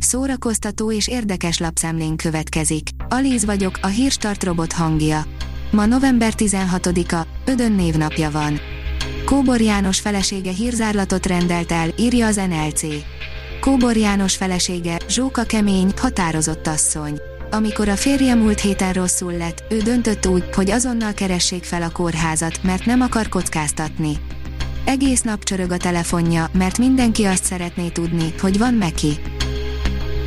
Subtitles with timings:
[0.00, 2.88] Szórakoztató és érdekes lapszemlén következik.
[3.08, 5.24] Alíz vagyok, a hírstart robot hangja.
[5.70, 8.60] Ma november 16-a, Ödön névnapja van.
[9.24, 12.82] Kóbor János felesége hírzárlatot rendelt el, írja az NLC.
[13.60, 17.20] Kóbor János felesége, Zsóka kemény, határozott asszony.
[17.50, 21.90] Amikor a férje múlt héten rosszul lett, ő döntött úgy, hogy azonnal keressék fel a
[21.90, 24.16] kórházat, mert nem akar kockáztatni.
[24.84, 29.20] Egész nap csörög a telefonja, mert mindenki azt szeretné tudni, hogy van Meki.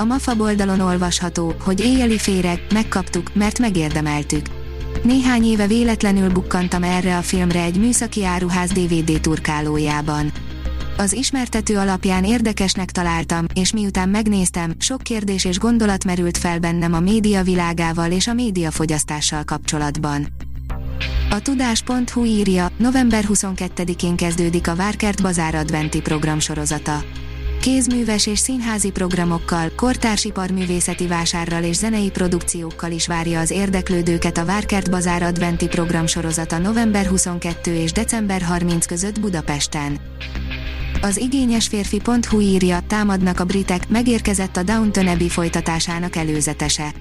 [0.00, 4.46] A MAFA oldalon olvasható, hogy éjjeli féreg, megkaptuk, mert megérdemeltük.
[5.02, 10.32] Néhány éve véletlenül bukkantam erre a filmre egy műszaki áruház DVD turkálójában.
[10.96, 16.92] Az ismertető alapján érdekesnek találtam, és miután megnéztem, sok kérdés és gondolat merült fel bennem
[16.92, 20.26] a média világával és a médiafogyasztással kapcsolatban.
[21.30, 27.02] A tudás.hu írja, november 22-én kezdődik a Várkert Bazár adventi program sorozata.
[27.60, 34.90] Kézműves és színházi programokkal, kortársiparművészeti vásárral és zenei produkciókkal is várja az érdeklődőket a Várkert
[34.90, 40.00] Bazár adventi program sorozata november 22 és december 30 között Budapesten.
[41.00, 46.92] Az igényes férfi.hu írja, támadnak a britek, megérkezett a Downton Abbey folytatásának előzetese.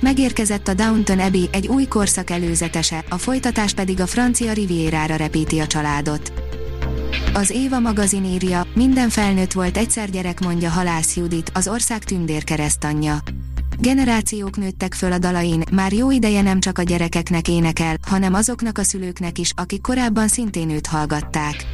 [0.00, 5.58] Megérkezett a Downton Abbey, egy új korszak előzetese, a folytatás pedig a francia Rivierára repíti
[5.58, 6.32] a családot.
[7.34, 12.44] Az Éva magazin írja, minden felnőtt volt egyszer gyerek mondja Halász Judit, az ország tündér
[12.44, 13.18] keresztanyja.
[13.78, 18.78] Generációk nőttek föl a dalain, már jó ideje nem csak a gyerekeknek énekel, hanem azoknak
[18.78, 21.64] a szülőknek is, akik korábban szintén őt hallgatták.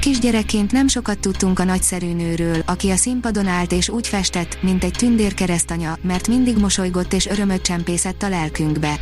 [0.00, 4.84] Kisgyerekként nem sokat tudtunk a nagyszerű nőről, aki a színpadon állt és úgy festett, mint
[4.84, 9.00] egy tündér keresztanya, mert mindig mosolygott és örömöt csempészett a lelkünkbe.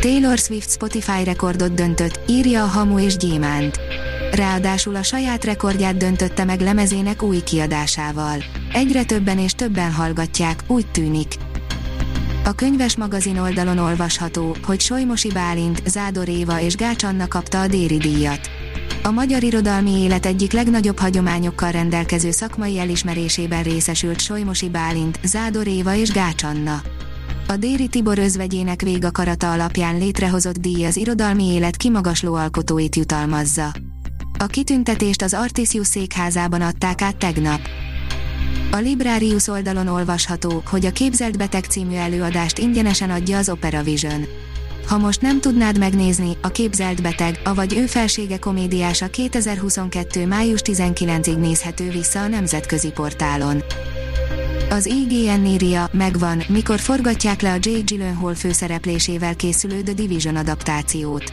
[0.00, 3.80] Taylor Swift Spotify rekordot döntött, írja a Hamu és Gyémánt.
[4.32, 8.36] Ráadásul a saját rekordját döntötte meg lemezének új kiadásával.
[8.72, 11.34] Egyre többen és többen hallgatják, úgy tűnik.
[12.44, 17.66] A könyves magazin oldalon olvasható, hogy Solymosi Bálint, Zádor Éva és Gács Anna kapta a
[17.66, 18.50] Déri díjat.
[19.02, 25.94] A magyar irodalmi élet egyik legnagyobb hagyományokkal rendelkező szakmai elismerésében részesült Solymosi Bálint, Zádor Éva
[25.94, 26.82] és Gács Anna.
[27.48, 33.72] A Déri Tibor özvegyének végakarata alapján létrehozott díj az irodalmi élet kimagasló alkotóit jutalmazza.
[34.42, 37.60] A kitüntetést az Artisius székházában adták át tegnap.
[38.70, 44.24] A Librarius oldalon olvasható, hogy a Képzelt Beteg című előadást ingyenesen adja az Opera Vision.
[44.86, 50.26] Ha most nem tudnád megnézni, a Képzelt Beteg, avagy ő felsége komédiása 2022.
[50.26, 53.62] május 19-ig nézhető vissza a nemzetközi portálon.
[54.70, 61.32] Az IGN írja, megvan, mikor forgatják le a Jake Gyllenhaal főszereplésével készülő The Division adaptációt.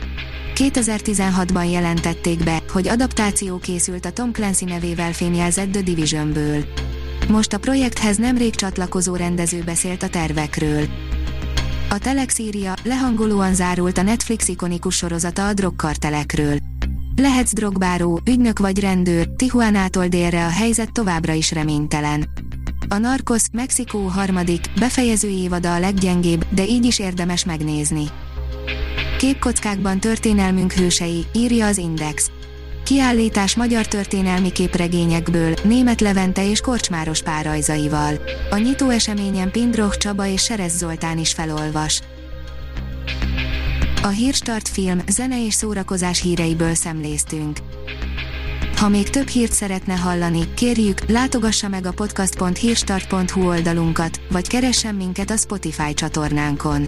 [0.57, 6.65] 2016-ban jelentették be, hogy adaptáció készült a Tom Clancy nevével fényjelzett The Divisionből.
[7.27, 10.85] Most a projekthez nemrég csatlakozó rendező beszélt a tervekről.
[11.89, 12.41] A Telex
[12.83, 16.57] lehangolóan zárult a Netflix ikonikus sorozata a drogkartelekről.
[17.15, 22.29] Lehetsz drogbáró, ügynök vagy rendőr, Tijuanától délre a helyzet továbbra is reménytelen.
[22.89, 28.03] A Narcos, Mexikó harmadik, befejező évada a leggyengébb, de így is érdemes megnézni.
[29.17, 32.31] Képkockákban történelmünk hősei, írja az Index.
[32.83, 38.19] Kiállítás magyar történelmi képregényekből, német Levente és Korcsmáros párajzaival.
[38.49, 42.01] A nyitó eseményen Pindroch Csaba és Serez Zoltán is felolvas.
[44.03, 47.57] A Hírstart film, zene és szórakozás híreiből szemléztünk.
[48.75, 55.29] Ha még több hírt szeretne hallani, kérjük, látogassa meg a podcast.hírstart.hu oldalunkat, vagy keressen minket
[55.29, 56.87] a Spotify csatornánkon.